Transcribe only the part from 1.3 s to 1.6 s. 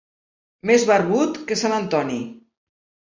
que